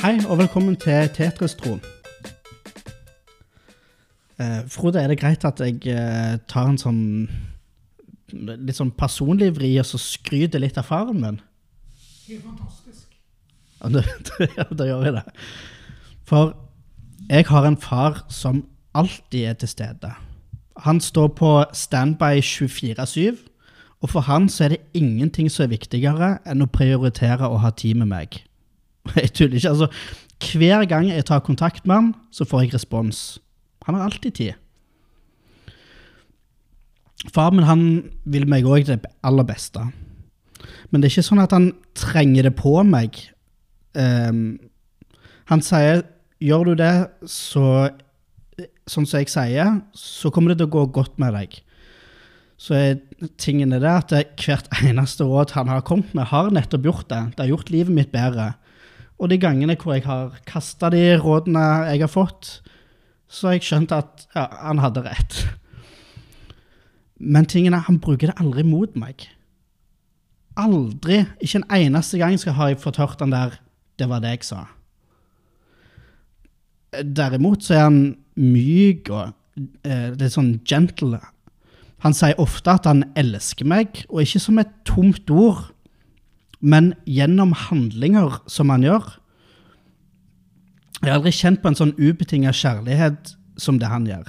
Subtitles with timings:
[0.00, 1.74] Hei og velkommen til Tetris, tro.
[4.40, 7.02] Eh, Frode, er det greit at jeg eh, tar en sånn
[8.32, 11.36] litt sånn personlig vri og så skryter litt av faren min?
[12.30, 13.12] Helt fantastisk.
[14.56, 15.24] Ja, da, gjør jeg det.
[16.24, 16.56] For
[17.28, 18.64] jeg har en far som
[18.96, 20.16] alltid er til stede.
[20.88, 23.36] Han står på standby 24-7,
[24.00, 27.76] og for han så er det ingenting som er viktigere enn å prioritere å ha
[27.76, 28.46] tid med meg.
[29.22, 29.74] Jeg tuller ikke.
[29.74, 29.90] altså.
[30.40, 33.38] Hver gang jeg tar kontakt med han, så får jeg respons.
[33.84, 34.54] Han har alltid tid.
[37.28, 37.82] Far min han
[38.24, 39.82] vil meg òg det aller beste.
[40.88, 41.68] Men det er ikke sånn at han
[41.98, 43.20] trenger det på meg.
[43.92, 44.56] Um,
[45.52, 46.06] han sier
[46.40, 46.94] gjør du det,
[47.28, 47.90] så
[48.88, 51.58] sånn som jeg sier, så kommer det til å gå godt med deg.
[52.60, 56.88] Så er tingen er det at hvert eneste råd han har kommet med, har nettopp
[56.88, 57.22] gjort det.
[57.36, 58.52] Det har gjort livet mitt bedre.
[59.20, 62.60] Og de gangene hvor jeg har kasta de rådene jeg har fått,
[63.30, 65.42] så har jeg skjønt at ja, han hadde rett.
[67.20, 69.28] Men tingen er, han bruker det aldri mot meg.
[70.58, 71.22] Aldri.
[71.44, 73.60] Ikke en eneste gang skal ha jeg fått hørt den der
[73.98, 74.66] 'det var det jeg sa'.
[77.04, 79.32] Derimot så er han myk og
[79.84, 81.20] eh, litt sånn gentle.
[82.00, 85.70] Han sier ofte at han elsker meg, og ikke som et tomt ord,
[86.60, 89.06] men gjennom handlinger som han gjør.
[91.00, 94.28] Jeg har aldri kjent på en sånn ubetinga kjærlighet som det han gjør.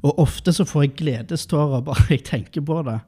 [0.00, 2.98] Og ofte så får jeg gledestårer bare jeg tenker på det.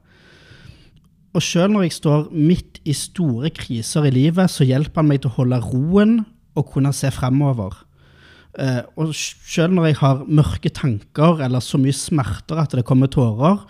[1.33, 5.23] Og sjøl når jeg står midt i store kriser i livet, så hjelper han meg
[5.23, 6.19] til å holde roen
[6.53, 7.73] og kunne se fremover.
[8.53, 13.09] Uh, og sjøl når jeg har mørke tanker eller så mye smerter at det kommer
[13.09, 13.63] tårer,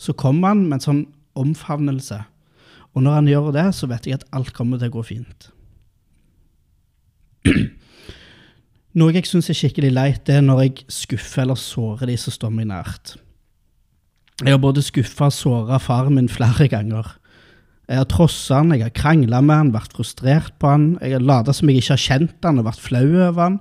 [0.00, 1.02] så kommer han med en sånn
[1.36, 2.22] omfavnelse.
[2.94, 5.50] Og når han gjør det, så vet jeg at alt kommer til å gå fint.
[8.98, 12.34] Noe jeg syns er skikkelig leit, det er når jeg skuffer eller sårer de som
[12.34, 13.14] står meg nært.
[14.40, 17.06] Jeg har både skuffa og såra faren min flere ganger.
[17.90, 21.24] Jeg har trossa han, jeg har krangla med han, vært frustrert på han, jeg har
[21.26, 23.58] lata som jeg ikke har kjent han og vært flau over han,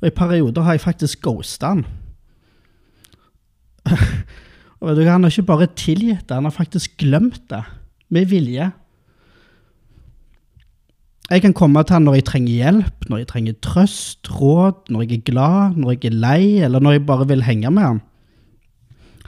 [0.00, 1.84] og i perioder har jeg faktisk ghosta han.
[3.92, 7.64] og vet du hva, Han har ikke bare tilgitt det, han har faktisk glemt det,
[8.12, 8.70] med vilje.
[11.32, 15.06] Jeg kan komme til han når jeg trenger hjelp, når jeg trenger trøst, råd, når
[15.06, 18.00] jeg er glad, når jeg er lei, eller når jeg bare vil henge med han.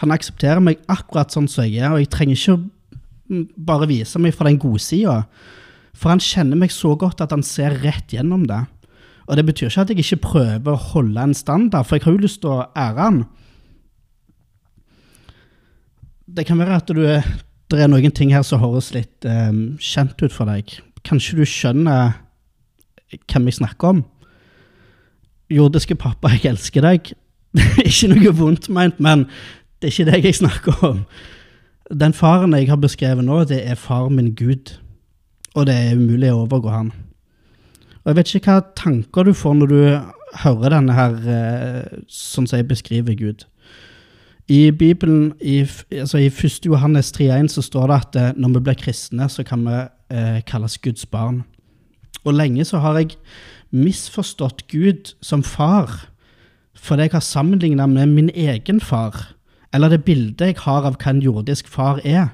[0.03, 4.35] Han aksepterer meg akkurat sånn som jeg er, og jeg trenger ikke bare vise meg
[4.37, 5.23] fra den gode sida.
[5.97, 8.61] For han kjenner meg så godt at han ser rett gjennom det.
[9.25, 12.17] Og det betyr ikke at jeg ikke prøver å holde en standard, for jeg har
[12.17, 13.23] jo lyst til å ære han.
[16.35, 17.05] Det kan være at du,
[17.75, 20.77] det er noen ting her som høres litt um, kjent ut for deg.
[21.05, 22.15] Kanskje du skjønner
[23.29, 24.03] hvem jeg snakker om?
[25.53, 27.13] Jordiske pappa, jeg elsker deg.
[27.89, 29.27] ikke noe vondt meint, men
[29.79, 31.05] det er ikke deg jeg snakker om.
[31.93, 34.77] Den faren jeg har beskrevet nå, det er far min Gud.
[35.55, 36.91] Og det er umulig å overgå han.
[38.03, 39.79] Og jeg vet ikke hva tanker du får når du
[40.43, 41.15] hører denne her,
[42.11, 43.45] sånn som jeg beskriver Gud.
[44.49, 45.61] I Bibelen, i,
[45.91, 46.67] altså i 1.
[46.67, 49.77] Johannes 3,1, så står det at når vi blir kristne, så kan vi
[50.13, 51.45] eh, kalles Guds barn.
[52.25, 53.17] Og lenge så har jeg
[53.73, 56.09] misforstått Gud som far,
[56.75, 59.35] fordi jeg har sammenligna med min egen far,
[59.73, 62.29] eller det bildet jeg har av hva en jordisk far er.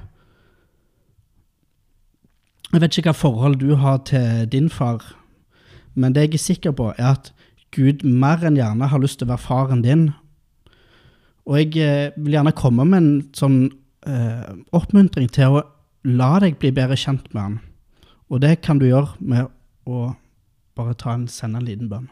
[2.71, 5.03] Jeg vet ikke hva forhold du har til din far,
[5.95, 7.33] men det jeg er sikker på, er at
[7.71, 10.09] Gud mer enn gjerne har lyst til å være faren din.
[11.51, 13.59] Og jeg eh, vil gjerne komme med en sånn
[14.07, 15.65] eh, oppmuntring til å
[16.07, 17.57] la deg bli bedre kjent med han.
[18.31, 19.51] Og det kan du gjøre med
[19.83, 20.13] å
[20.79, 22.07] bare ta en, sende en liten bønn.